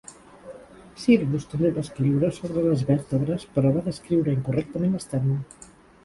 Sylvus 1.01 1.43
també 1.49 1.69
va 1.75 1.83
escriure 1.87 2.31
sobre 2.37 2.63
les 2.67 2.81
vèrtebres, 2.87 3.45
però 3.57 3.73
va 3.75 3.83
descriure 3.89 4.33
incorrectament 4.39 4.97
l'estèrnum. 4.97 5.69